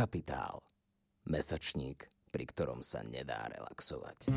Kapitál. 0.00 0.64
Mesačník, 1.28 2.08
pri 2.32 2.48
ktorom 2.48 2.80
sa 2.80 3.04
nedá 3.04 3.44
relaxovať. 3.52 4.32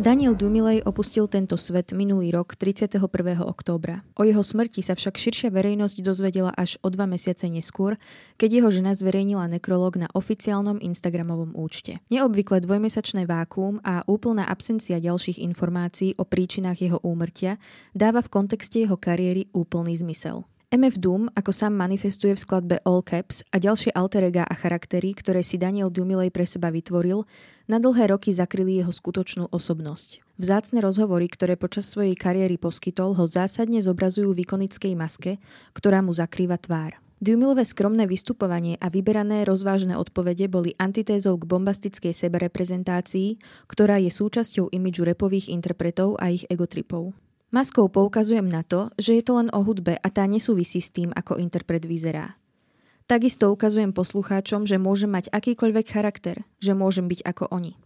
Daniel 0.00 0.32
Dumilej 0.32 0.88
opustil 0.88 1.28
tento 1.28 1.60
svet 1.60 1.92
minulý 1.92 2.32
rok 2.32 2.56
31. 2.56 2.96
októbra. 3.44 4.00
O 4.16 4.24
jeho 4.24 4.40
smrti 4.40 4.80
sa 4.80 4.96
však 4.96 5.20
širšia 5.20 5.52
verejnosť 5.52 6.00
dozvedela 6.00 6.48
až 6.56 6.80
o 6.80 6.88
dva 6.88 7.04
mesiace 7.04 7.44
neskôr, 7.52 8.00
keď 8.40 8.64
jeho 8.64 8.70
žena 8.72 8.96
zverejnila 8.96 9.44
nekrolog 9.52 10.00
na 10.00 10.08
oficiálnom 10.16 10.80
Instagramovom 10.80 11.52
účte. 11.52 12.00
Neobvykle 12.08 12.64
dvojmesačné 12.64 13.28
vákuum 13.28 13.84
a 13.84 14.00
úplná 14.08 14.48
absencia 14.48 14.96
ďalších 14.96 15.44
informácií 15.44 16.16
o 16.16 16.24
príčinách 16.24 16.80
jeho 16.80 16.98
úmrtia 17.04 17.60
dáva 17.92 18.24
v 18.24 18.32
kontexte 18.32 18.80
jeho 18.80 18.96
kariéry 18.96 19.52
úplný 19.52 19.92
zmysel. 20.00 20.48
MF 20.72 20.96
Doom, 20.96 21.28
ako 21.36 21.52
sám 21.52 21.76
manifestuje 21.76 22.32
v 22.32 22.40
skladbe 22.40 22.80
All 22.88 23.04
Caps 23.04 23.44
a 23.52 23.60
ďalšie 23.60 23.92
alterega 23.92 24.48
a 24.48 24.56
charaktery, 24.56 25.12
ktoré 25.12 25.44
si 25.44 25.60
Daniel 25.60 25.92
Dumilej 25.92 26.32
pre 26.32 26.48
seba 26.48 26.72
vytvoril, 26.72 27.28
na 27.70 27.82
dlhé 27.82 28.14
roky 28.14 28.34
zakryli 28.34 28.82
jeho 28.82 28.90
skutočnú 28.90 29.50
osobnosť. 29.50 30.22
Vzácne 30.40 30.82
rozhovory, 30.82 31.30
ktoré 31.30 31.54
počas 31.54 31.86
svojej 31.86 32.18
kariéry 32.18 32.58
poskytol, 32.58 33.14
ho 33.14 33.24
zásadne 33.28 33.78
zobrazujú 33.78 34.34
v 34.34 34.42
ikonickej 34.42 34.94
maske, 34.98 35.38
ktorá 35.76 36.02
mu 36.02 36.10
zakrýva 36.10 36.58
tvár. 36.58 36.98
Dumilové 37.22 37.62
skromné 37.62 38.10
vystupovanie 38.10 38.74
a 38.82 38.90
vyberané 38.90 39.46
rozvážne 39.46 39.94
odpovede 39.94 40.50
boli 40.50 40.74
antitézou 40.74 41.38
k 41.38 41.46
bombastickej 41.46 42.10
sebereprezentácii, 42.10 43.38
ktorá 43.70 44.02
je 44.02 44.10
súčasťou 44.10 44.74
imidžu 44.74 45.06
repových 45.06 45.54
interpretov 45.54 46.18
a 46.18 46.34
ich 46.34 46.42
egotripov. 46.50 47.14
Maskou 47.54 47.86
poukazujem 47.86 48.50
na 48.50 48.66
to, 48.66 48.90
že 48.98 49.14
je 49.14 49.22
to 49.22 49.38
len 49.38 49.54
o 49.54 49.62
hudbe 49.62 49.94
a 50.02 50.08
tá 50.10 50.26
nesúvisí 50.26 50.82
s 50.82 50.90
tým, 50.90 51.14
ako 51.14 51.38
interpret 51.38 51.86
vyzerá. 51.86 52.41
Takisto 53.12 53.52
ukazujem 53.52 53.92
poslucháčom, 53.92 54.64
že 54.64 54.80
môžem 54.80 55.12
mať 55.12 55.28
akýkoľvek 55.36 55.84
charakter, 55.84 56.48
že 56.64 56.72
môžem 56.72 57.12
byť 57.12 57.20
ako 57.28 57.44
oni. 57.52 57.76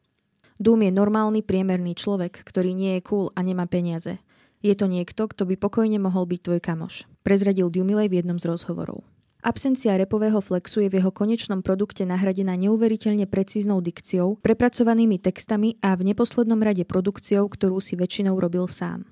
Doom 0.62 0.86
je 0.86 0.94
normálny 0.94 1.42
priemerný 1.42 1.98
človek, 1.98 2.46
ktorý 2.46 2.78
nie 2.78 2.94
je 2.94 3.10
cool 3.10 3.34
a 3.34 3.42
nemá 3.42 3.66
peniaze. 3.66 4.22
Je 4.62 4.70
to 4.78 4.86
niekto, 4.86 5.26
kto 5.26 5.42
by 5.50 5.58
pokojne 5.58 5.98
mohol 5.98 6.30
byť 6.30 6.40
tvoj 6.46 6.60
kamoš, 6.62 7.10
prezradil 7.26 7.74
Dumilej 7.74 8.06
v 8.06 8.22
jednom 8.22 8.38
z 8.38 8.54
rozhovorov. 8.54 9.02
Absencia 9.42 9.98
repového 9.98 10.38
flexu 10.38 10.86
je 10.86 10.94
v 10.94 11.02
jeho 11.02 11.10
konečnom 11.10 11.58
produkte 11.58 12.06
nahradená 12.06 12.54
neuveriteľne 12.54 13.26
precíznou 13.26 13.82
dikciou, 13.82 14.38
prepracovanými 14.46 15.18
textami 15.18 15.74
a 15.82 15.98
v 15.98 16.06
neposlednom 16.14 16.62
rade 16.62 16.86
produkciou, 16.86 17.50
ktorú 17.50 17.82
si 17.82 17.98
väčšinou 17.98 18.38
robil 18.38 18.70
sám. 18.70 19.02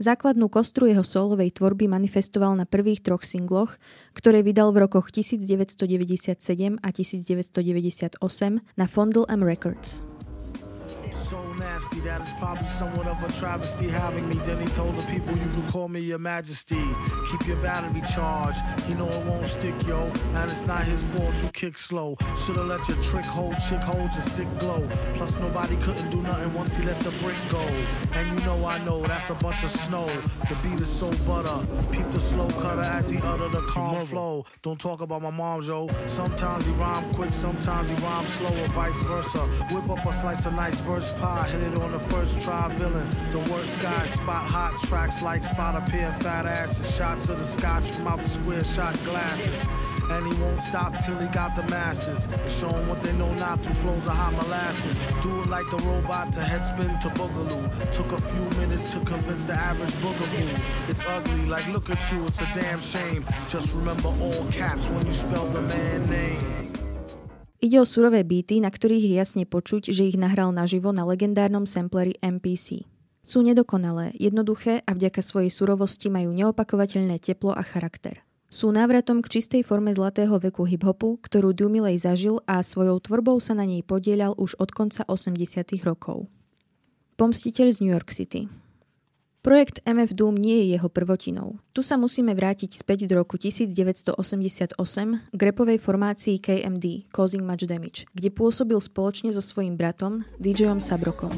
Základnú 0.00 0.48
kostru 0.48 0.88
jeho 0.88 1.04
solovej 1.04 1.52
tvorby 1.52 1.84
manifestoval 1.84 2.56
na 2.56 2.64
prvých 2.64 3.04
troch 3.04 3.20
singloch, 3.28 3.76
ktoré 4.16 4.40
vydal 4.40 4.72
v 4.72 4.88
rokoch 4.88 5.12
1997 5.12 6.80
a 6.80 6.88
1998 6.88 8.16
na 8.80 8.86
Fondle 8.88 9.28
M 9.28 9.44
Records. 9.44 10.00
So 11.12 11.51
nasty 11.62 12.00
that 12.00 12.20
it's 12.20 12.32
probably 12.34 12.66
somewhat 12.66 13.06
of 13.06 13.22
a 13.22 13.32
travesty 13.32 13.88
having 13.88 14.28
me. 14.28 14.36
Then 14.46 14.60
he 14.60 14.68
told 14.74 14.96
the 14.98 15.06
people 15.12 15.36
you 15.36 15.48
can 15.56 15.66
call 15.68 15.88
me 15.88 16.00
your 16.00 16.18
majesty. 16.18 16.82
Keep 17.30 17.46
your 17.46 17.56
battery 17.58 18.02
charged. 18.14 18.60
You 18.88 18.94
know 18.96 19.08
it 19.08 19.24
won't 19.26 19.46
stick, 19.46 19.74
yo. 19.86 20.00
And 20.36 20.50
it's 20.50 20.66
not 20.66 20.82
his 20.84 21.04
fault 21.04 21.34
you 21.42 21.48
kick 21.50 21.78
slow. 21.78 22.16
Should've 22.36 22.66
let 22.66 22.88
your 22.88 23.00
trick 23.02 23.24
hold, 23.24 23.54
chick 23.68 23.80
hold 23.80 24.10
your 24.12 24.26
sick 24.36 24.48
glow. 24.58 24.88
Plus 25.14 25.38
nobody 25.38 25.76
couldn't 25.76 26.10
do 26.10 26.20
nothing 26.22 26.52
once 26.54 26.76
he 26.76 26.82
let 26.84 26.98
the 27.00 27.12
brick 27.22 27.38
go. 27.50 27.64
And 28.14 28.24
you 28.32 28.44
know 28.44 28.64
I 28.64 28.82
know 28.84 29.00
that's 29.02 29.30
a 29.30 29.34
bunch 29.34 29.62
of 29.62 29.70
snow. 29.70 30.06
The 30.48 30.56
beat 30.62 30.80
is 30.80 30.90
so 30.90 31.10
butter. 31.28 31.58
Peep 31.92 32.10
the 32.10 32.20
slow 32.20 32.48
cutter 32.62 32.82
as 32.98 33.10
he 33.10 33.18
utter 33.22 33.48
the 33.48 33.62
calm 33.62 34.04
flow. 34.04 34.44
Don't 34.62 34.80
talk 34.80 35.00
about 35.00 35.22
my 35.22 35.30
mom, 35.30 35.62
yo. 35.62 35.88
Sometimes 36.06 36.66
he 36.66 36.72
rhyme 36.72 37.04
quick, 37.14 37.32
sometimes 37.32 37.88
he 37.88 37.94
rhyme 37.96 38.26
slow, 38.26 38.52
or 38.62 38.68
vice 38.68 39.02
versa. 39.04 39.40
Whip 39.70 39.88
up 39.90 40.04
a 40.04 40.12
slice 40.12 40.46
of 40.46 40.54
nice 40.54 40.80
verse 40.80 41.12
pie, 41.20 41.48
hit 41.52 41.62
it 41.62 41.78
on 41.80 41.92
the 41.92 41.98
first 41.98 42.40
try, 42.40 42.68
villain. 42.76 43.08
The 43.30 43.38
worst 43.52 43.78
guy, 43.80 44.06
spot 44.06 44.44
hot 44.44 44.78
tracks 44.88 45.22
like 45.22 45.44
spot 45.44 45.74
a 45.76 45.90
pair 45.90 46.12
fat 46.14 46.46
asses. 46.46 46.96
Shots 46.96 47.28
of 47.28 47.38
the 47.38 47.44
scotch 47.44 47.84
from 47.90 48.06
out 48.08 48.22
the 48.22 48.28
square 48.28 48.64
shot 48.64 48.94
glasses. 49.04 49.66
And 50.10 50.26
he 50.26 50.42
won't 50.42 50.62
stop 50.62 50.98
till 51.04 51.18
he 51.18 51.28
got 51.28 51.54
the 51.54 51.62
masses. 51.64 52.26
And 52.26 52.50
show 52.50 52.68
them 52.68 52.88
what 52.88 53.02
they 53.02 53.12
know 53.12 53.32
not 53.34 53.62
through 53.62 53.74
flows 53.74 54.06
of 54.06 54.14
hot 54.14 54.32
molasses. 54.32 55.00
Do 55.20 55.40
it 55.40 55.48
like 55.48 55.68
the 55.70 55.78
robot 55.78 56.32
to 56.34 56.40
headspin 56.40 57.00
to 57.00 57.08
boogaloo. 57.10 57.90
Took 57.90 58.12
a 58.12 58.20
few 58.20 58.44
minutes 58.60 58.92
to 58.94 59.00
convince 59.00 59.44
the 59.44 59.54
average 59.54 59.94
boogaboo. 59.96 60.88
It's 60.88 61.06
ugly, 61.06 61.46
like 61.46 61.66
look 61.68 61.90
at 61.90 62.00
you, 62.12 62.24
it's 62.24 62.40
a 62.40 62.48
damn 62.54 62.80
shame. 62.80 63.24
Just 63.46 63.76
remember 63.76 64.08
all 64.08 64.44
caps 64.46 64.88
when 64.88 65.04
you 65.06 65.12
spell 65.12 65.46
the 65.46 65.62
man 65.62 66.08
name. 66.08 66.61
Ide 67.62 67.78
o 67.78 67.86
surové 67.86 68.26
beaty, 68.26 68.58
na 68.58 68.74
ktorých 68.74 69.06
je 69.06 69.14
jasne 69.14 69.44
počuť, 69.46 69.94
že 69.94 70.02
ich 70.02 70.18
nahral 70.18 70.50
naživo 70.50 70.90
na 70.90 71.06
legendárnom 71.06 71.62
sampleri 71.62 72.18
MPC. 72.18 72.82
Sú 73.22 73.38
nedokonalé, 73.46 74.10
jednoduché 74.18 74.82
a 74.82 74.90
vďaka 74.90 75.22
svojej 75.22 75.46
surovosti 75.46 76.10
majú 76.10 76.34
neopakovateľné 76.34 77.22
teplo 77.22 77.54
a 77.54 77.62
charakter. 77.62 78.26
Sú 78.50 78.74
návratom 78.74 79.22
k 79.22 79.38
čistej 79.38 79.62
forme 79.62 79.94
zlatého 79.94 80.42
veku 80.42 80.66
hip-hopu, 80.66 81.22
ktorú 81.22 81.54
Dumilej 81.54 82.02
zažil 82.02 82.42
a 82.50 82.66
svojou 82.66 82.98
tvorbou 82.98 83.38
sa 83.38 83.54
na 83.54 83.62
nej 83.62 83.86
podielal 83.86 84.34
už 84.34 84.58
od 84.58 84.74
konca 84.74 85.06
80 85.06 85.86
rokov. 85.86 86.26
Pomstiteľ 87.14 87.70
z 87.70 87.78
New 87.78 87.94
York 87.94 88.10
City 88.10 88.50
Projekt 89.42 89.82
MF 89.82 90.14
Doom 90.14 90.38
nie 90.38 90.62
je 90.62 90.78
jeho 90.78 90.86
prvotinou. 90.86 91.58
Tu 91.74 91.82
sa 91.82 91.98
musíme 91.98 92.30
vrátiť 92.30 92.78
späť 92.78 93.10
do 93.10 93.18
roku 93.18 93.34
1988 93.34 94.78
k 95.34 95.40
repovej 95.42 95.82
formácii 95.82 96.38
KMD, 96.38 97.10
Causing 97.10 97.42
Much 97.42 97.66
Damage, 97.66 98.06
kde 98.14 98.30
pôsobil 98.30 98.78
spoločne 98.78 99.34
so 99.34 99.42
svojím 99.42 99.74
bratom, 99.74 100.22
DJom 100.38 100.78
Sabrokom. 100.78 101.34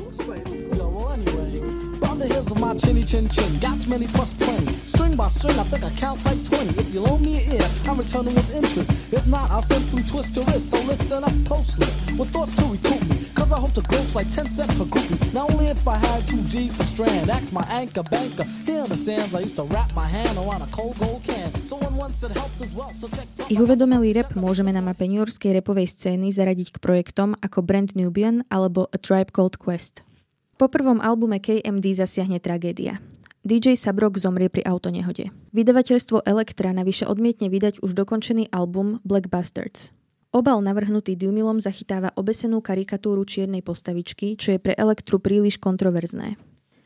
Of 2.55 2.61
my 2.61 2.75
chinny 2.75 3.03
chin 3.03 3.29
chin. 3.29 3.59
Got 3.59 3.87
many 3.87 4.07
plus 4.07 4.33
plenty. 4.33 4.73
String 4.87 5.17
by 5.17 5.29
string, 5.29 5.59
I 5.59 5.65
think 5.65 5.85
I 5.85 5.91
count 5.91 6.25
like 6.25 6.43
20. 6.45 6.79
If 6.81 6.95
you 6.95 7.01
loan 7.01 7.23
me 7.23 7.45
an 7.45 7.53
ear, 7.53 7.69
I'm 7.87 7.99
returning 7.99 8.35
with 8.35 8.55
interest. 8.55 9.13
If 9.13 9.27
not, 9.27 9.51
I'll 9.51 9.63
simply 9.63 10.03
twist 10.03 10.37
your 10.37 10.45
wrist. 10.47 10.71
So 10.71 10.81
listen 10.83 11.25
up 11.25 11.35
closely. 11.45 11.87
With 12.17 12.31
thoughts 12.31 12.55
to 12.57 12.65
recruit 12.65 13.03
me. 13.09 13.27
Cause 13.35 13.53
I 13.53 13.59
hope 13.59 13.73
to 13.75 13.83
gross 13.83 14.15
like 14.15 14.31
10 14.31 14.49
cent 14.51 14.71
per 14.79 14.85
groupie. 14.85 15.33
Not 15.33 15.53
only 15.53 15.67
if 15.69 15.87
I 15.87 15.97
had 15.97 16.27
two 16.27 16.43
G's 16.43 16.73
per 16.75 16.85
strand. 16.85 17.31
Ask 17.31 17.53
my 17.53 17.65
anchor 17.69 18.03
banker. 18.03 18.45
He 18.65 18.79
understands 18.79 19.35
I 19.35 19.41
used 19.41 19.57
to 19.57 19.65
wrap 19.65 19.93
my 19.95 20.07
hand 20.07 20.39
around 20.39 20.63
a 20.63 20.69
cold 20.69 20.99
gold 20.99 21.23
can. 21.25 21.55
So 21.67 21.77
one 21.77 21.97
once 21.97 22.23
it 22.23 22.33
helped 22.33 22.61
as 22.61 22.75
well. 22.75 22.91
So 22.95 23.09
check 23.09 23.27
Ich 23.51 23.59
uvedomelý 23.61 24.15
rap 24.15 24.33
môžeme 24.39 24.73
na 24.73 24.81
mape 24.81 25.05
New 25.11 25.21
Yorkskej 25.21 25.61
repovej 25.61 25.91
scény 25.91 26.31
zaradiť 26.31 26.73
k 26.73 26.77
projektom 26.79 27.35
ako 27.43 27.61
Brand 27.67 27.93
Nubian 27.99 28.47
alebo 28.49 28.87
A 28.95 28.99
Tribe 29.01 29.35
Called 29.35 29.59
Quest. 29.59 30.14
Po 30.55 30.71
prvom 30.71 31.03
albume 31.03 31.43
KMD 31.43 31.99
zasiahne 31.99 32.39
tragédia. 32.39 33.03
DJ 33.43 33.75
Sabrok 33.75 34.15
zomrie 34.23 34.47
pri 34.47 34.63
autonehode. 34.63 35.35
Vydavateľstvo 35.51 36.23
Elektra 36.23 36.71
navyše 36.71 37.11
odmietne 37.11 37.51
vydať 37.51 37.83
už 37.83 37.91
dokončený 37.93 38.55
album 38.55 39.03
Black 39.03 39.27
Bastards. 39.27 39.91
Obal 40.31 40.63
navrhnutý 40.63 41.19
Dumilom 41.19 41.59
zachytáva 41.59 42.15
obesenú 42.15 42.63
karikatúru 42.63 43.27
čiernej 43.27 43.67
postavičky, 43.67 44.39
čo 44.39 44.55
je 44.55 44.63
pre 44.63 44.79
Elektru 44.79 45.19
príliš 45.19 45.59
kontroverzné. 45.59 46.39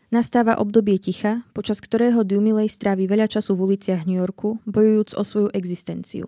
Nastáva 0.09 0.57
obdobie 0.57 0.97
ticha, 0.97 1.45
počas 1.53 1.85
ktorého 1.85 2.25
Dumilej 2.25 2.73
strávi 2.73 3.05
veľa 3.05 3.29
času 3.29 3.53
v 3.53 3.73
uliciach 3.73 4.09
New 4.09 4.17
Yorku, 4.17 4.65
bojujúc 4.65 5.13
o 5.13 5.21
svoju 5.21 5.49
existenciu. 5.53 6.25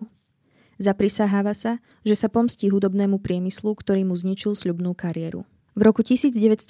Zaprisaháva 0.77 1.57
sa, 1.57 1.81
že 2.05 2.13
sa 2.13 2.29
pomstí 2.29 2.69
hudobnému 2.69 3.17
priemyslu, 3.17 3.73
ktorý 3.73 4.05
mu 4.05 4.13
zničil 4.13 4.53
sľubnú 4.53 4.93
kariéru. 4.93 5.45
V 5.71 5.87
roku 5.87 6.03
1997 6.03 6.67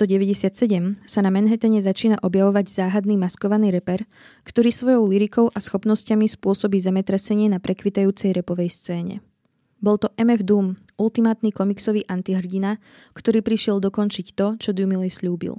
sa 1.09 1.19
na 1.25 1.33
Manhattane 1.33 1.81
začína 1.81 2.21
objavovať 2.21 2.69
záhadný 2.69 3.17
maskovaný 3.17 3.73
reper, 3.73 4.05
ktorý 4.45 4.69
svojou 4.69 5.09
lyrikou 5.09 5.49
a 5.49 5.57
schopnosťami 5.57 6.29
spôsobí 6.29 6.77
zemetrasenie 6.77 7.49
na 7.49 7.57
prekvitajúcej 7.57 8.29
repovej 8.37 8.69
scéne. 8.69 9.25
Bol 9.81 9.97
to 9.97 10.13
MF 10.21 10.45
Doom, 10.45 10.77
ultimátny 11.01 11.49
komiksový 11.49 12.05
antihrdina, 12.05 12.77
ktorý 13.17 13.41
prišiel 13.41 13.81
dokončiť 13.81 14.37
to, 14.37 14.61
čo 14.61 14.69
Dumily 14.69 15.09
slúbil. 15.09 15.57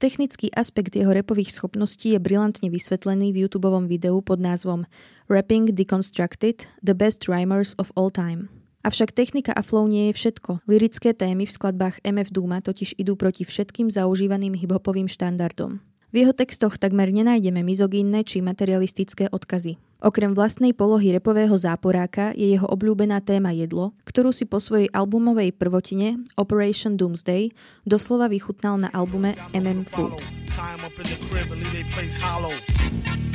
Technický 0.00 0.48
aspekt 0.56 0.96
jeho 0.96 1.12
repových 1.12 1.52
schopností 1.52 2.16
je 2.16 2.24
brilantne 2.24 2.72
vysvetlený 2.72 3.36
v 3.36 3.44
YouTube 3.44 3.68
videu 3.84 4.24
pod 4.24 4.40
názvom 4.40 4.88
Rapping 5.28 5.76
Deconstructed– 5.76 6.64
The 6.88 6.96
Best 6.96 7.28
Rhymers 7.28 7.76
of 7.76 7.92
All 8.00 8.08
Time– 8.08 8.48
Avšak 8.82 9.14
technika 9.14 9.54
a 9.54 9.62
flow 9.62 9.86
nie 9.86 10.10
je 10.10 10.18
všetko. 10.18 10.66
Lirické 10.66 11.14
témy 11.14 11.46
v 11.46 11.54
skladbách 11.54 12.02
MF 12.02 12.34
Duma 12.34 12.58
totiž 12.58 12.98
idú 12.98 13.14
proti 13.14 13.46
všetkým 13.46 13.86
zaužívaným 13.86 14.58
hiphopovým 14.58 15.06
štandardom. 15.06 15.78
V 16.12 16.14
jeho 16.20 16.34
textoch 16.34 16.76
takmer 16.76 17.08
nenájdeme 17.08 17.62
mizogínne 17.62 18.26
či 18.26 18.42
materialistické 18.44 19.30
odkazy. 19.32 19.80
Okrem 20.02 20.34
vlastnej 20.34 20.74
polohy 20.74 21.14
repového 21.14 21.54
záporáka 21.54 22.34
je 22.34 22.58
jeho 22.58 22.66
obľúbená 22.66 23.22
téma 23.22 23.54
jedlo, 23.54 23.94
ktorú 24.02 24.34
si 24.34 24.50
po 24.50 24.58
svojej 24.58 24.90
albumovej 24.90 25.54
prvotine 25.54 26.18
Operation 26.34 26.98
Doomsday 26.98 27.54
doslova 27.86 28.26
vychutnal 28.26 28.82
na 28.82 28.90
albume 28.90 29.38
MM 29.54 29.86
Food. 29.86 30.18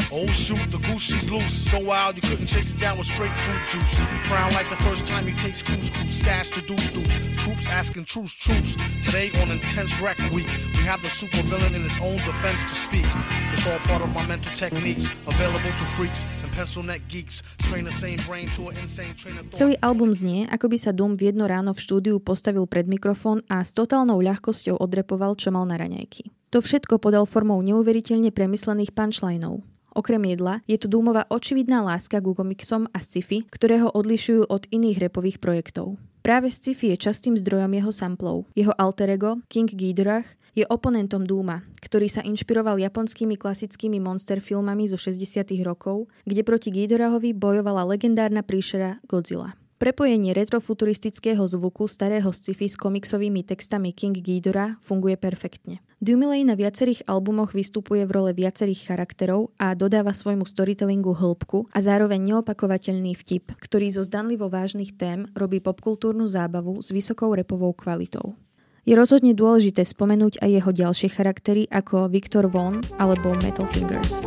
Oh 0.08 0.26
shoot, 0.32 0.56
the 0.72 0.80
goose 0.88 1.04
she's 1.04 1.28
loose, 1.28 1.68
so 1.68 1.84
wild 1.84 2.16
you 2.16 2.24
couldn't 2.24 2.48
chase 2.48 2.72
it 2.72 2.80
down 2.80 2.98
with 2.98 3.12
straight 3.12 3.36
fruit 3.44 3.60
juice. 3.68 4.00
Crown 4.32 4.48
like 4.56 4.70
the 4.72 4.80
first 4.88 5.04
time 5.04 5.28
you 5.28 5.36
taste 5.36 5.68
couscous, 5.68 6.08
stash 6.08 6.56
the 6.56 6.64
deuce 6.64 6.96
deuce. 6.96 7.20
Troops 7.44 7.68
asking 7.68 8.08
truce, 8.08 8.32
truce. 8.32 8.80
Today 9.04 9.36
on 9.44 9.52
intense 9.52 10.00
wreck 10.00 10.16
week, 10.32 10.48
we 10.80 10.84
have 10.88 11.04
the 11.04 11.12
super 11.12 11.44
villain 11.52 11.76
in 11.76 11.84
his 11.84 12.00
own 12.00 12.16
defense 12.24 12.64
to 12.64 12.72
speak. 12.72 13.04
It's 13.52 13.68
all 13.68 13.76
part 13.92 14.00
of 14.00 14.08
my 14.16 14.24
mental 14.32 14.48
techniques, 14.56 15.12
available 15.28 15.74
to 15.76 15.86
freaks 16.00 16.24
and 16.40 16.50
pencil 16.56 16.88
neck 16.88 17.04
geeks. 17.12 17.44
Train 17.68 17.84
the 17.84 17.92
same 17.92 18.16
brain 18.24 18.48
to 18.56 18.72
an 18.72 18.80
insane 18.80 19.12
train. 19.20 19.36
Celý 19.52 19.76
album 19.84 20.16
znie, 20.16 20.48
ako 20.48 20.72
by 20.72 20.78
sa 20.80 20.96
Doom 20.96 21.20
v 21.20 21.36
jedno 21.36 21.52
ráno 21.52 21.76
v 21.76 21.84
štúdiu 21.84 22.24
postavil 22.24 22.64
pred 22.64 22.88
mikrofón 22.88 23.44
a 23.52 23.60
s 23.60 23.76
totálnou 23.76 24.24
ľahkosťou 24.24 24.80
odrepoval, 24.80 25.36
čo 25.36 25.52
mal 25.52 25.68
na 25.68 25.76
raňajky. 25.76 26.32
To 26.56 26.64
všetko 26.64 27.04
podal 27.04 27.28
formou 27.28 27.60
neuveriteľne 27.60 28.32
premyslených 28.32 28.96
punchlineov. 28.96 29.68
Okrem 29.98 30.22
jedla 30.30 30.62
je 30.70 30.78
tu 30.78 30.86
Dúmová 30.86 31.26
očividná 31.26 31.82
láska 31.82 32.22
ku 32.22 32.38
komiksom 32.38 32.86
a 32.94 33.02
sci-fi, 33.02 33.50
ktoré 33.50 33.82
ho 33.82 33.90
odlišujú 33.90 34.46
od 34.46 34.70
iných 34.70 35.10
repových 35.10 35.42
projektov. 35.42 35.98
Práve 36.22 36.54
sci-fi 36.54 36.94
je 36.94 37.02
častým 37.02 37.34
zdrojom 37.34 37.74
jeho 37.74 37.90
samplov. 37.90 38.46
Jeho 38.54 38.78
alter 38.78 39.10
ego, 39.18 39.42
King 39.50 39.66
Ghidorah, 39.66 40.28
je 40.54 40.70
oponentom 40.70 41.26
Dúma, 41.26 41.66
ktorý 41.82 42.14
sa 42.14 42.22
inšpiroval 42.22 42.78
japonskými 42.78 43.42
klasickými 43.42 43.98
monster 43.98 44.38
filmami 44.38 44.86
zo 44.86 45.02
60. 45.02 45.50
rokov, 45.66 46.06
kde 46.30 46.46
proti 46.46 46.70
Ghidorahovi 46.70 47.34
bojovala 47.34 47.90
legendárna 47.90 48.46
príšera 48.46 49.02
Godzilla. 49.10 49.58
Prepojenie 49.78 50.34
retrofuturistického 50.34 51.46
zvuku 51.46 51.86
starého 51.86 52.34
sci-fi 52.34 52.66
s 52.66 52.74
komiksovými 52.82 53.46
textami 53.46 53.94
King 53.94 54.18
Ghidorah 54.18 54.74
funguje 54.82 55.14
perfektne. 55.22 55.86
Dumiley 56.02 56.42
na 56.42 56.58
viacerých 56.58 57.06
albumoch 57.06 57.54
vystupuje 57.54 58.10
v 58.10 58.10
role 58.10 58.32
viacerých 58.34 58.90
charakterov 58.90 59.54
a 59.62 59.78
dodáva 59.78 60.18
svojmu 60.18 60.50
storytellingu 60.50 61.14
hĺbku 61.14 61.70
a 61.70 61.78
zároveň 61.78 62.26
neopakovateľný 62.26 63.14
vtip, 63.22 63.54
ktorý 63.62 63.94
zo 63.94 64.02
zdanlivo 64.02 64.50
vážnych 64.50 64.98
tém 64.98 65.30
robí 65.38 65.62
popkultúrnu 65.62 66.26
zábavu 66.26 66.82
s 66.82 66.90
vysokou 66.90 67.38
repovou 67.38 67.70
kvalitou. 67.78 68.34
Je 68.82 68.98
rozhodne 68.98 69.38
dôležité 69.38 69.86
spomenúť 69.86 70.42
aj 70.42 70.50
jeho 70.58 70.72
ďalšie 70.74 71.10
charaktery 71.14 71.70
ako 71.70 72.10
Victor 72.10 72.50
Von 72.50 72.82
alebo 72.98 73.38
Metal 73.46 73.70
Fingers. 73.70 74.26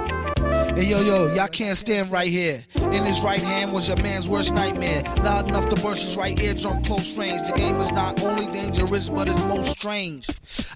Hey, 0.81 0.89
yo, 0.89 1.03
yo, 1.03 1.35
y'all 1.35 1.47
can't 1.47 1.77
stand 1.77 2.11
right 2.11 2.27
here. 2.27 2.65
In 2.91 3.05
his 3.05 3.21
right 3.21 3.39
hand 3.39 3.71
was 3.71 3.87
your 3.87 4.03
man's 4.03 4.31
worst 4.31 4.55
nightmare. 4.55 5.03
Loud 5.19 5.51
enough 5.51 5.69
to 5.69 5.77
burst 5.83 6.03
his 6.03 6.17
right 6.17 6.41
eardrum 6.41 6.83
close 6.83 7.19
range. 7.19 7.43
The 7.43 7.53
game 7.53 7.77
is 7.83 7.93
not 7.93 8.23
only 8.23 8.51
dangerous, 8.51 9.11
but 9.11 9.29
it's 9.29 9.45
most 9.45 9.73
strange. 9.73 10.27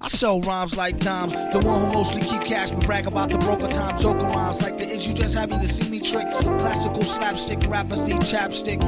I 0.02 0.08
sell 0.08 0.42
rhymes 0.42 0.76
like 0.76 0.98
dimes. 0.98 1.32
The 1.32 1.60
one 1.64 1.80
who 1.80 1.86
mostly 1.86 2.20
keep 2.20 2.44
cash 2.44 2.70
but 2.70 2.84
brag 2.84 3.06
about 3.06 3.30
the 3.30 3.38
broker 3.38 3.66
time. 3.66 3.96
Joker 3.96 4.24
rhymes 4.24 4.60
like 4.60 4.76
the 4.76 4.84
issue 4.84 5.14
just 5.14 5.38
happy 5.38 5.56
to 5.56 5.68
see 5.68 5.90
me 5.90 6.00
trick. 6.00 6.30
Classical 6.32 7.02
slapstick 7.02 7.60
rappers 7.66 8.04
need 8.04 8.20
chapstick. 8.20 8.82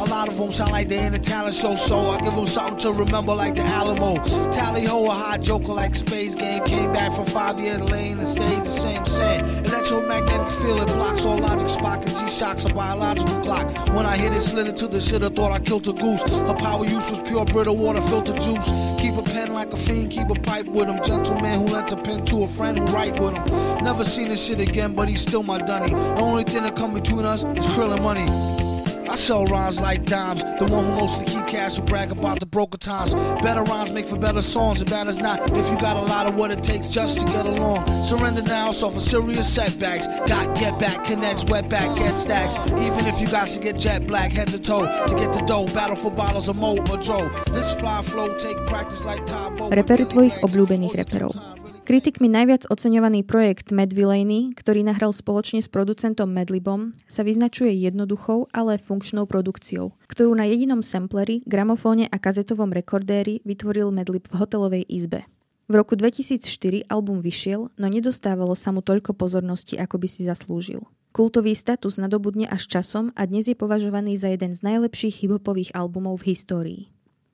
A 0.00 0.08
lot 0.08 0.28
of 0.28 0.38
them 0.38 0.50
sound 0.50 0.72
like 0.72 0.88
they're 0.88 1.06
in 1.06 1.14
a 1.14 1.18
talent 1.18 1.54
show, 1.54 1.74
so 1.74 1.98
I 1.98 2.18
give 2.20 2.34
them 2.34 2.46
something 2.46 2.78
to 2.78 2.92
remember 2.92 3.34
like 3.34 3.54
the 3.54 3.62
Alamo. 3.62 4.16
Tally 4.50 4.86
ho, 4.86 5.06
a 5.06 5.10
high 5.10 5.36
joker 5.36 5.74
like 5.74 5.94
Space 5.94 6.34
Game. 6.34 6.64
Came 6.64 6.90
back 6.90 7.12
from 7.12 7.26
five 7.26 7.60
year 7.60 7.78
lane 7.78 8.18
and 8.18 8.26
stayed 8.26 8.60
the 8.60 8.64
same 8.64 9.04
same. 9.04 9.44
Electromagnetic 9.66 10.52
field, 10.54 10.80
it 10.80 10.86
blocks 10.94 11.26
all 11.26 11.38
logic, 11.38 11.68
Spock 11.68 11.98
and 11.98 12.16
G-Shock's 12.16 12.64
a 12.64 12.72
biological 12.72 13.42
clock. 13.42 13.68
When 13.94 14.06
I 14.06 14.16
hit 14.16 14.32
it, 14.32 14.40
slid 14.40 14.68
it 14.68 14.76
to 14.78 14.88
the 14.88 15.00
shit, 15.00 15.22
I 15.22 15.28
thought 15.28 15.52
I 15.52 15.58
killed 15.58 15.86
a 15.88 15.92
goose. 15.92 16.22
Her 16.22 16.54
power 16.54 16.86
use 16.86 17.10
was 17.10 17.20
pure 17.20 17.44
Brita 17.44 17.72
water, 17.72 18.00
filter 18.00 18.32
juice. 18.32 18.70
Keep 18.98 19.16
a 19.18 19.22
pen 19.22 19.52
like 19.52 19.70
a 19.74 19.76
fiend, 19.76 20.12
keep 20.12 20.30
a 20.30 20.34
pipe 20.34 20.64
with 20.64 20.88
him. 20.88 21.02
Gentleman 21.04 21.60
who 21.60 21.74
lent 21.74 21.92
a 21.92 21.96
pen 21.96 22.24
to 22.24 22.44
a 22.44 22.46
friend 22.46 22.78
who 22.78 22.84
write 22.86 23.20
with 23.20 23.34
him. 23.34 23.84
Never 23.84 24.04
seen 24.04 24.28
this 24.28 24.46
shit 24.46 24.60
again, 24.60 24.94
but 24.94 25.10
he's 25.10 25.20
still 25.20 25.42
my 25.42 25.60
dunny. 25.60 25.92
The 25.92 26.22
only 26.22 26.44
thing 26.44 26.62
that 26.62 26.74
come 26.74 26.94
between 26.94 27.26
us 27.26 27.44
is 27.44 27.66
krill 27.66 27.92
and 27.92 28.02
money. 28.02 28.69
I 29.10 29.16
sell 29.16 29.44
rhymes 29.46 29.80
like 29.80 30.04
dimes. 30.04 30.44
The 30.44 30.66
one 30.70 30.84
who 30.84 30.92
mostly 30.92 31.24
keep 31.26 31.44
cash 31.48 31.76
who 31.76 31.82
brag 31.82 32.12
about 32.12 32.38
the 32.38 32.46
broker 32.46 32.78
times. 32.78 33.12
Better 33.42 33.64
rhymes 33.64 33.90
make 33.90 34.06
for 34.06 34.16
better 34.16 34.40
songs, 34.40 34.80
and 34.80 34.92
as 34.92 35.18
not. 35.18 35.50
If 35.50 35.68
you 35.68 35.80
got 35.80 35.96
a 35.96 36.02
lot 36.02 36.28
of 36.28 36.36
what 36.36 36.52
it 36.52 36.62
takes 36.62 36.86
just 36.88 37.18
to 37.18 37.26
get 37.26 37.44
along. 37.44 37.86
Surrender 38.04 38.42
now, 38.42 38.70
so 38.70 38.88
for 38.88 39.00
serious 39.00 39.52
setbacks. 39.52 40.06
Got 40.06 40.54
get 40.54 40.78
back, 40.78 41.04
connects, 41.04 41.44
wet 41.46 41.68
back, 41.68 41.96
get 41.98 42.14
stacks. 42.14 42.56
Even 42.78 43.04
if 43.10 43.20
you 43.20 43.26
got 43.26 43.48
to 43.48 43.58
get 43.60 43.76
jet 43.76 44.06
black, 44.06 44.30
head 44.30 44.46
to 44.48 44.62
toe. 44.62 44.86
To 44.86 45.14
get 45.16 45.32
the 45.32 45.42
dough, 45.42 45.66
battle 45.74 45.96
for 45.96 46.12
bottles 46.12 46.48
of 46.48 46.56
mo 46.56 46.78
or 46.78 46.98
dro. 47.02 47.28
This 47.50 47.74
fly 47.80 48.02
flow 48.02 48.38
take 48.38 48.64
practice 48.68 49.04
like 49.04 49.26
Tabo. 49.26 49.74
Repery 49.74 50.06
tvojich 50.06 50.38
obľúbených 50.46 50.94
reperov. 50.94 51.59
Kritikmi 51.90 52.30
najviac 52.30 52.70
oceňovaný 52.70 53.26
projekt 53.26 53.74
Mad 53.74 53.90
Villainy, 53.90 54.54
ktorý 54.54 54.86
nahral 54.86 55.10
spoločne 55.10 55.58
s 55.58 55.66
producentom 55.66 56.30
Madlibom, 56.30 56.94
sa 57.10 57.26
vyznačuje 57.26 57.74
jednoduchou, 57.82 58.46
ale 58.54 58.78
funkčnou 58.78 59.26
produkciou, 59.26 59.98
ktorú 60.06 60.38
na 60.38 60.46
jedinom 60.46 60.86
sampleri, 60.86 61.42
gramofóne 61.50 62.06
a 62.06 62.14
kazetovom 62.22 62.70
rekordéri 62.70 63.42
vytvoril 63.42 63.90
Madlib 63.90 64.30
v 64.30 64.38
hotelovej 64.38 64.86
izbe. 64.86 65.26
V 65.66 65.74
roku 65.74 65.98
2004 65.98 66.86
album 66.86 67.18
vyšiel, 67.18 67.74
no 67.74 67.86
nedostávalo 67.90 68.54
sa 68.54 68.70
mu 68.70 68.86
toľko 68.86 69.10
pozornosti, 69.18 69.74
ako 69.74 69.98
by 69.98 70.06
si 70.06 70.30
zaslúžil. 70.30 70.86
Kultový 71.10 71.58
status 71.58 71.98
nadobudne 71.98 72.46
až 72.46 72.70
časom 72.70 73.10
a 73.18 73.26
dnes 73.26 73.50
je 73.50 73.58
považovaný 73.58 74.14
za 74.14 74.30
jeden 74.30 74.54
z 74.54 74.62
najlepších 74.62 75.26
hiphopových 75.26 75.74
albumov 75.74 76.22
v 76.22 76.38
histórii. 76.38 76.82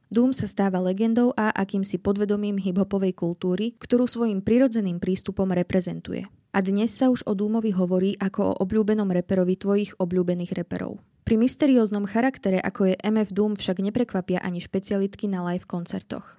Doom 0.07 0.31
sa 0.31 0.47
stáva 0.47 0.79
legendou 0.79 1.35
a 1.35 1.51
akýmsi 1.51 1.99
podvedomím 1.99 2.63
hiphopovej 2.63 3.11
kultúry, 3.19 3.75
ktorú 3.75 4.07
svojim 4.07 4.39
prirodzeným 4.39 5.03
prístupom 5.03 5.51
reprezentuje. 5.51 6.31
A 6.55 6.63
dnes 6.63 6.95
sa 6.95 7.11
už 7.11 7.27
o 7.27 7.35
Doomovi 7.35 7.75
hovorí 7.75 8.15
ako 8.15 8.55
o 8.55 8.57
obľúbenom 8.63 9.11
reperovi 9.11 9.59
tvojich 9.59 9.99
obľúbených 9.99 10.63
reperov. 10.63 11.03
Pri 11.27 11.43
mysterióznom 11.43 12.07
charaktere, 12.07 12.63
ako 12.63 12.95
je 12.95 13.03
MF 13.03 13.35
Doom, 13.35 13.59
však 13.59 13.83
neprekvapia 13.83 14.39
ani 14.39 14.63
špecialitky 14.63 15.27
na 15.27 15.43
live 15.43 15.67
koncertoch. 15.67 16.39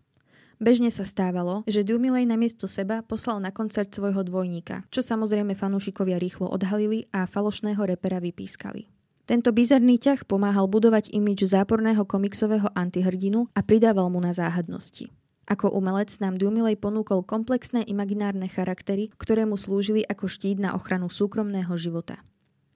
Bežne 0.64 0.88
sa 0.90 1.04
stávalo, 1.04 1.68
že 1.70 1.84
Doomilej 1.84 2.24
namiesto 2.24 2.66
seba 2.66 3.04
poslal 3.04 3.44
na 3.44 3.54
koncert 3.54 3.92
svojho 3.92 4.24
dvojníka, 4.24 4.88
čo 4.90 5.04
samozrejme 5.04 5.54
fanúšikovia 5.54 6.18
rýchlo 6.18 6.50
odhalili 6.50 7.12
a 7.14 7.28
falošného 7.28 7.84
repera 7.84 8.24
vypískali. 8.24 8.97
Tento 9.28 9.52
bizarný 9.52 10.00
ťah 10.00 10.24
pomáhal 10.24 10.72
budovať 10.72 11.12
imič 11.12 11.52
záporného 11.52 12.08
komiksového 12.08 12.72
antihrdinu 12.72 13.52
a 13.52 13.60
pridával 13.60 14.08
mu 14.08 14.24
na 14.24 14.32
záhadnosti. 14.32 15.12
Ako 15.52 15.68
umelec 15.68 16.16
nám 16.24 16.40
Dumilej 16.40 16.80
ponúkol 16.80 17.28
komplexné 17.28 17.84
imaginárne 17.92 18.48
charaktery, 18.48 19.12
ktoré 19.20 19.44
mu 19.44 19.60
slúžili 19.60 20.08
ako 20.08 20.32
štít 20.32 20.64
na 20.64 20.72
ochranu 20.80 21.12
súkromného 21.12 21.76
života. 21.76 22.24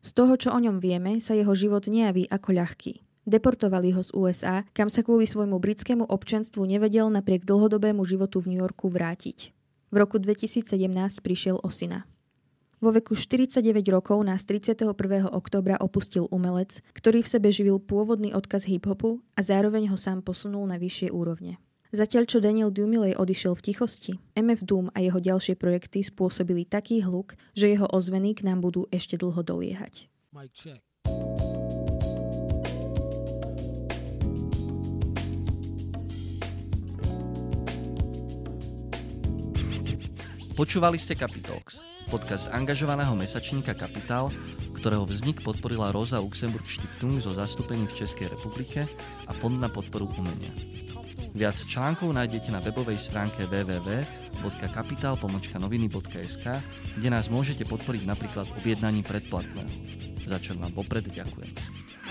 Z 0.04 0.12
toho, 0.12 0.36
čo 0.36 0.52
o 0.52 0.60
ňom 0.60 0.84
vieme, 0.84 1.24
sa 1.24 1.40
jeho 1.40 1.56
život 1.56 1.88
nejaví 1.88 2.28
ako 2.28 2.52
ľahký. 2.52 3.00
Deportovali 3.24 3.96
ho 3.96 4.04
z 4.04 4.12
USA, 4.12 4.68
kam 4.76 4.92
sa 4.92 5.08
kvôli 5.08 5.24
svojmu 5.24 5.56
britskému 5.56 6.04
občanstvu 6.04 6.68
nevedel 6.68 7.08
napriek 7.08 7.48
dlhodobému 7.48 8.04
životu 8.04 8.44
v 8.44 8.52
New 8.52 8.60
Yorku 8.60 8.92
vrátiť. 8.92 9.56
V 9.88 9.96
roku 9.96 10.20
2017 10.20 10.68
prišiel 11.24 11.64
o 11.64 11.70
syna. 11.72 12.04
Vo 12.82 12.90
veku 12.90 13.14
49 13.14 13.62
rokov 13.94 14.26
nás 14.26 14.42
31. 14.42 14.90
oktobra 15.30 15.78
opustil 15.78 16.26
umelec, 16.34 16.82
ktorý 16.98 17.22
v 17.22 17.30
sebe 17.30 17.54
živil 17.54 17.78
pôvodný 17.78 18.34
odkaz 18.34 18.66
hip-hopu 18.66 19.22
a 19.38 19.46
zároveň 19.46 19.94
ho 19.94 19.98
sám 20.02 20.26
posunul 20.26 20.66
na 20.66 20.82
vyššie 20.82 21.14
úrovne. 21.14 21.62
Zatiaľ 21.94 22.26
čo 22.26 22.42
Daniel 22.42 22.74
Dumilej 22.74 23.22
odišiel 23.22 23.54
v 23.54 23.62
tichosti, 23.70 24.14
MF 24.34 24.66
Doom 24.66 24.90
a 24.98 25.06
jeho 25.06 25.22
ďalšie 25.22 25.62
projekty 25.62 26.02
spôsobili 26.02 26.66
taký 26.66 27.06
hluk, 27.06 27.38
že 27.54 27.70
jeho 27.70 27.86
ozveny 27.86 28.34
k 28.34 28.50
nám 28.50 28.66
budú 28.66 28.90
ešte 28.90 29.14
dlho 29.14 29.46
doliehať. 29.46 30.10
Počúvali 40.58 40.98
ste 40.98 41.14
Capitalx 41.14 41.91
podcast 42.12 42.52
angažovaného 42.52 43.16
mesačníka 43.16 43.72
Kapitál, 43.72 44.28
ktorého 44.76 45.08
vznik 45.08 45.40
podporila 45.40 45.96
Rosa 45.96 46.20
Luxemburg 46.20 46.68
Stiftung 46.68 47.24
so 47.24 47.32
zastúpením 47.32 47.88
v 47.88 48.04
Českej 48.04 48.28
republike 48.28 48.84
a 49.26 49.32
Fond 49.32 49.56
na 49.56 49.72
podporu 49.72 50.12
umenia. 50.20 50.52
Viac 51.32 51.56
článkov 51.64 52.12
nájdete 52.12 52.52
na 52.52 52.60
webovej 52.60 53.00
stránke 53.00 53.48
www.kapital.noviny.sk, 53.48 56.46
kde 57.00 57.08
nás 57.08 57.32
môžete 57.32 57.64
podporiť 57.64 58.04
napríklad 58.04 58.44
objednaním 58.60 59.08
predplatného, 59.08 59.72
vopred 60.28 61.06
ďakujem. 61.12 61.50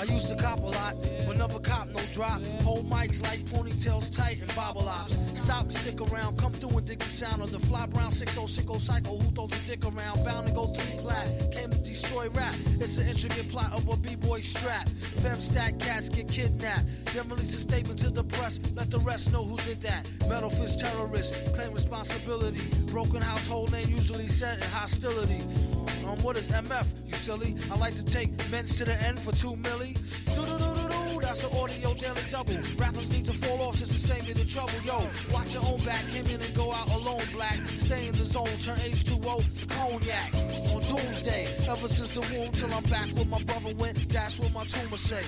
I 0.01 0.05
used 0.05 0.29
to 0.29 0.37
cop 0.37 0.61
a 0.61 0.71
lot, 0.73 0.97
but 1.27 1.37
never 1.37 1.59
cop 1.59 1.89
no 1.89 2.01
drop. 2.15 2.41
Hold 2.65 2.89
mics 2.89 3.23
like 3.23 3.41
ponytails 3.53 4.09
tight 4.09 4.41
and 4.41 4.49
bobble 4.55 4.89
ops. 4.89 5.13
Stop, 5.39 5.71
stick 5.71 6.01
around, 6.01 6.39
come 6.39 6.53
through 6.53 6.79
and 6.79 6.87
dig 6.87 6.99
the 6.99 7.05
sound 7.05 7.43
of 7.43 7.51
the 7.51 7.59
fly 7.59 7.87
brown 7.87 8.11
6060 8.11 8.79
psycho 8.79 9.17
who 9.19 9.29
throws 9.33 9.53
a 9.53 9.61
dick 9.69 9.85
around. 9.85 10.25
Bound 10.25 10.47
to 10.47 10.53
go 10.55 10.67
three 10.73 11.01
plat, 11.01 11.29
came 11.53 11.71
to 11.71 11.79
destroy 11.85 12.29
rap. 12.31 12.55
It's 12.81 12.99
an 12.99 13.09
intricate 13.09 13.51
plot 13.51 13.73
of 13.73 13.89
a 13.89 13.97
b-boy 13.97 14.41
strap. 14.41 14.89
Fem 14.89 15.39
stack 15.41 15.79
cats 15.79 16.09
get 16.09 16.29
kidnapped. 16.29 16.87
Then 17.13 17.29
release 17.29 17.53
a 17.53 17.59
statement 17.59 17.99
to 18.01 18.11
the 18.11 18.25
press, 18.25 18.61
let 18.75 18.91
the 18.91 19.01
rest 19.01 19.33
know 19.33 19.45
who 19.45 19.57
did 19.69 19.83
that. 19.83 20.09
Metal 20.29 20.51
fist 20.51 20.81
terrorist, 20.81 21.53
claim 21.55 21.75
responsibility. 21.75 22.61
Broken 22.87 23.21
household 23.21 23.73
name 23.73 23.89
usually 23.89 24.29
set 24.29 24.57
in 24.59 24.71
hostility. 24.71 25.41
Um, 26.07 26.19
what 26.23 26.37
is 26.37 26.47
MF, 26.49 26.87
you 27.07 27.15
silly? 27.15 27.57
I 27.71 27.77
like 27.77 27.95
to 27.95 28.05
take 28.05 28.31
men's 28.51 28.77
to 28.79 28.85
the 28.85 29.01
end 29.03 29.19
for 29.19 29.33
two 29.33 29.55
milli. 29.57 29.97
That's 31.31 31.45
an 31.45 31.57
audio 31.57 31.95
daily 31.95 32.23
double. 32.29 32.59
Rappers 32.77 33.09
need 33.13 33.25
to 33.27 33.33
fall 33.33 33.63
off 33.63 33.77
just 33.77 33.93
to 33.93 33.99
save 33.99 34.27
me 34.27 34.33
the 34.33 34.45
trouble. 34.45 34.75
Yo, 34.85 34.99
watch 35.33 35.55
your 35.55 35.65
own 35.65 35.79
back, 35.85 36.03
came 36.11 36.27
in 36.27 36.41
and 36.41 36.55
go 36.57 36.73
out 36.73 36.89
alone, 36.89 37.23
black. 37.33 37.57
Stay 37.69 38.09
in 38.09 38.13
the 38.19 38.25
zone, 38.25 38.51
turn 38.65 38.79
H2O 38.79 39.39
to 39.61 39.67
cognac. 39.67 40.35
On 40.75 40.83
doomsday, 40.83 41.47
ever 41.69 41.87
since 41.87 42.11
the 42.11 42.21
womb 42.35 42.51
till 42.51 42.75
I'm 42.75 42.83
back 42.91 43.07
where 43.15 43.27
my 43.27 43.41
brother 43.45 43.73
went, 43.77 44.09
that's 44.09 44.41
what 44.41 44.53
my 44.53 44.65
tumor 44.65 44.97
say. 44.97 45.23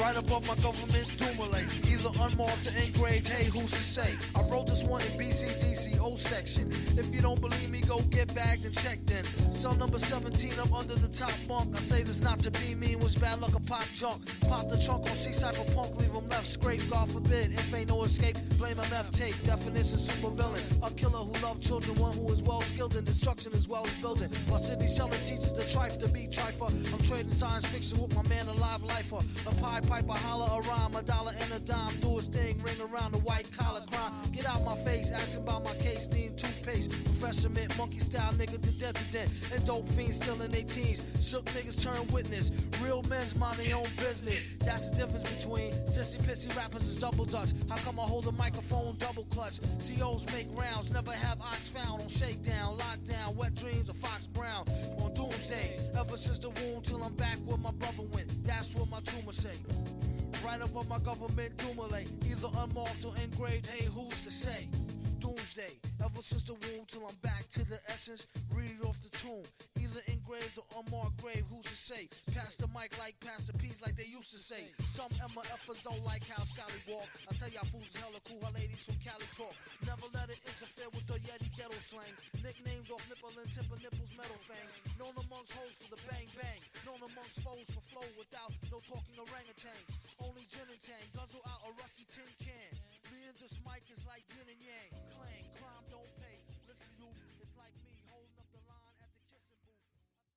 Right 0.00 0.16
above 0.16 0.46
my 0.46 0.54
government 0.62 1.08
Dumoulin, 1.18 1.66
either 1.96 2.10
unmarked 2.20 2.66
or 2.66 2.76
engraved, 2.82 3.28
hey, 3.28 3.44
who's 3.44 3.70
to 3.70 3.82
say? 3.82 4.16
I 4.34 4.42
wrote 4.48 4.66
this 4.66 4.84
one 4.84 5.00
in 5.02 5.12
BCDC 5.18 5.98
O 6.00 6.14
section. 6.14 6.68
If 6.98 7.14
you 7.14 7.20
don't 7.20 7.40
believe 7.40 7.70
me, 7.70 7.80
go 7.80 8.00
get 8.10 8.32
bagged 8.34 8.64
and 8.64 8.74
checked 8.74 9.10
in. 9.10 9.24
Cell 9.52 9.74
number 9.74 9.98
17, 9.98 10.52
I'm 10.60 10.72
under 10.72 10.94
the 10.94 11.08
top 11.08 11.32
bunk. 11.48 11.74
I 11.74 11.78
say 11.78 12.02
this 12.02 12.20
not 12.20 12.40
to 12.40 12.50
be 12.50 12.74
mean, 12.74 12.98
was 12.98 13.16
bad 13.16 13.40
luck 13.40 13.54
a 13.54 13.60
pop 13.60 13.86
junk. 13.94 14.22
Pop 14.48 14.68
the 14.68 14.78
trunk 14.78 15.04
on 15.04 15.16
C-side 15.16 15.56
for 15.56 15.70
punk, 15.74 15.96
leave 15.96 16.10
him 16.10 16.28
left 16.28 16.46
scrape, 16.46 16.82
God 16.90 17.10
forbid. 17.10 17.52
If 17.52 17.74
ain't 17.74 17.88
no 17.88 18.02
escape, 18.04 18.36
blame 18.58 18.76
MF 18.76 19.10
tape. 19.10 19.36
Definition 19.44 19.98
super 19.98 20.30
villain. 20.34 20.62
A 20.82 20.90
killer 20.90 21.18
who 21.18 21.32
loved 21.44 21.62
children, 21.62 21.98
one 21.98 22.16
who 22.16 22.30
is 22.32 22.42
well 22.42 22.60
skilled 22.60 22.96
in 22.96 23.04
destruction 23.04 23.52
as 23.54 23.68
well 23.68 23.84
as 23.86 23.94
building. 24.00 24.28
While 24.48 24.58
Sidney 24.58 24.88
Sheldon 24.88 25.20
teaches 25.20 25.52
the 25.52 25.62
trife 25.62 25.98
to 25.98 26.08
be 26.08 26.28
trifer. 26.28 26.66
I'm 26.92 27.02
trading 27.04 27.30
science 27.30 27.66
fiction 27.66 28.00
with 28.00 28.14
my 28.14 28.22
man, 28.28 28.48
a 28.48 28.52
live 28.54 28.82
lifer. 28.82 29.20
A 29.48 29.54
pie 29.62 29.80
piper, 29.80 30.12
holler 30.12 30.48
a 30.58 30.68
rhyme, 30.68 30.94
a 30.94 31.02
dollar 31.02 31.32
and 31.40 31.52
a 31.52 31.60
dime. 31.60 31.85
Do 32.00 32.16
his 32.16 32.28
thing, 32.28 32.58
ring 32.58 32.80
around 32.80 33.12
the 33.12 33.18
white 33.18 33.50
collar 33.56 33.82
crime. 33.90 34.12
Get 34.32 34.46
out 34.46 34.64
my 34.64 34.76
face, 34.76 35.10
asking 35.10 35.42
about 35.42 35.64
my 35.64 35.74
case, 35.76 36.08
need 36.10 36.36
toothpaste. 36.36 36.90
Professor 37.04 37.48
mint, 37.48 37.76
monkey 37.78 37.98
style 37.98 38.32
nigga 38.32 38.60
to 38.60 38.78
death 38.78 38.94
to 38.94 39.12
death. 39.12 39.54
And 39.54 39.64
dope 39.66 39.88
fiends 39.90 40.16
still 40.16 40.40
in 40.42 40.50
their 40.50 40.62
teens. 40.62 41.00
Shook 41.20 41.44
niggas 41.46 41.82
turn 41.82 42.06
witness. 42.12 42.50
Real 42.82 43.02
men's 43.04 43.36
mind 43.36 43.58
their 43.58 43.76
own 43.76 43.88
business. 43.96 44.42
That's 44.60 44.90
the 44.90 44.96
difference 44.96 45.32
between 45.36 45.72
sissy 45.86 46.20
pissy 46.22 46.54
rappers 46.56 46.82
is 46.82 46.96
double 46.96 47.24
dutch. 47.24 47.50
How 47.68 47.76
come 47.76 48.00
I 48.00 48.04
hold 48.04 48.26
a 48.26 48.32
microphone 48.32 48.96
double 48.98 49.24
clutch? 49.24 49.60
COs 49.78 50.26
make 50.32 50.48
rounds, 50.58 50.92
never 50.92 51.12
have 51.12 51.40
ox 51.40 51.68
found 51.68 52.02
on 52.02 52.08
shakedown, 52.08 52.76
lockdown, 52.78 53.34
wet 53.36 53.54
dreams 53.54 53.88
of 53.88 53.96
Fox 53.96 54.26
Brown 54.26 54.66
on 54.98 55.14
doomsday. 55.14 55.78
Ever 55.98 56.16
since 56.16 56.38
the 56.38 56.50
womb 56.50 56.82
till 56.82 57.02
I'm 57.02 57.14
back 57.14 57.38
where 57.46 57.58
my 57.58 57.70
brother 57.72 58.02
went. 58.12 58.28
That's 58.44 58.74
what 58.74 58.90
my 58.90 59.00
tumor 59.00 59.32
say. 59.32 59.56
Right 60.44 60.60
above 60.62 60.88
my 60.88 60.98
government 61.00 61.56
Dumoulin, 61.56 62.06
either 62.26 62.48
unmarked 62.58 63.04
or 63.04 63.14
engraved. 63.22 63.66
Hey, 63.66 63.86
who's 63.86 64.24
to 64.24 64.30
say? 64.30 64.68
Doomsday, 65.18 65.80
ever 66.04 66.22
since 66.22 66.42
the 66.42 66.54
womb 66.54 66.84
till 66.86 67.06
I'm 67.06 67.14
back 67.22 67.48
to 67.52 67.64
the 67.68 67.78
essence. 67.88 68.26
Read 68.54 68.70
it 68.78 68.84
off 68.84 69.00
the 69.02 69.08
tomb, 69.18 69.42
either 69.80 70.00
engraved 70.12 70.58
or 70.58 70.64
unmarked 70.78 71.22
grave. 71.22 71.44
Who's 71.50 71.64
to 71.64 71.76
say? 71.76 72.08
Pass 72.34 72.54
the 72.56 72.68
mic 72.68 72.98
like 72.98 73.18
Pastor 73.20 73.52
P's, 73.54 73.80
like 73.82 73.96
they 73.96 74.04
used 74.04 74.30
to 74.32 74.38
say. 74.38 74.68
Some 74.84 75.10
MFers 75.18 75.82
don't 75.82 76.04
like 76.04 76.28
how 76.28 76.42
Sally 76.44 76.80
walk. 76.88 77.08
I 77.30 77.34
tell 77.34 77.48
y'all 77.48 77.64
fools 77.64 77.88
is 77.88 77.96
hella 77.96 78.20
cool, 78.28 78.40
her 78.44 78.52
ladies 78.52 78.65
some 78.78 78.98
Cali 79.00 79.24
talk. 79.32 79.56
Never 79.88 80.08
let 80.12 80.28
it 80.28 80.40
interfere 80.44 80.90
with 80.92 81.06
the 81.08 81.16
Yeti 81.24 81.48
ghetto 81.56 81.76
slang. 81.80 82.12
Nicknames 82.44 82.92
off 82.92 83.04
nipple 83.08 83.32
and 83.36 83.48
tip 83.48 83.64
of 83.72 83.80
nipples 83.80 84.12
metal 84.12 84.40
fang. 84.44 84.68
Known 85.00 85.16
amongst 85.16 85.56
hoes 85.56 85.76
for 85.80 85.88
the 85.88 86.00
bang 86.08 86.28
bang. 86.36 86.60
Known 86.84 87.00
amongst 87.00 87.40
foes 87.40 87.68
for 87.72 87.82
flow 87.88 88.08
without 88.20 88.52
no 88.68 88.78
talking 88.84 89.16
orangutans. 89.16 89.90
Only 90.20 90.44
gin 90.44 90.68
and 90.68 90.82
tang, 90.82 91.06
guzzle 91.16 91.44
out 91.48 91.64
a 91.64 91.70
rusty 91.80 92.04
tin 92.12 92.28
can. 92.42 92.72
Me 93.12 93.24
and 93.24 93.36
this 93.40 93.56
mic 93.64 93.84
is 93.88 94.02
like 94.04 94.24
yin 94.36 94.44
and 94.44 94.60
yang. 94.60 94.90
Clang, 95.16 95.46
crime 95.56 95.86
don't. 95.88 96.25